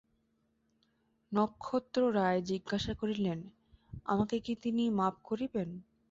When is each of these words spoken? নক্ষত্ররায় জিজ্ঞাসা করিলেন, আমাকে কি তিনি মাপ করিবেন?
নক্ষত্ররায় 1.31 2.39
জিজ্ঞাসা 2.49 2.93
করিলেন, 2.93 3.39
আমাকে 4.05 4.35
কি 4.45 4.53
তিনি 4.63 4.83
মাপ 4.99 5.15
করিবেন? 5.23 5.69